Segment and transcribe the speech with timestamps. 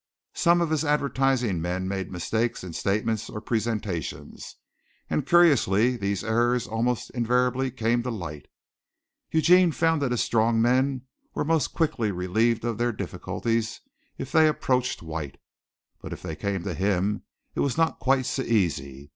[0.33, 4.35] Some of his advertising men made mistakes in statement or presentation,
[5.11, 8.47] and curiously these errors almost invariably came to light.
[9.29, 11.03] Eugene found that his strong men
[11.35, 13.79] were most quickly relieved of their difficulties
[14.17, 15.37] if they approached White,
[16.01, 17.21] but if they came to him
[17.53, 19.09] it was not quite so easy.